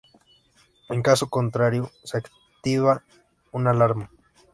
En 0.89 1.03
caso 1.03 1.29
contrario 1.29 1.91
se 2.03 2.17
activa 2.17 3.03
una 3.51 3.69
alarma. 3.69 4.09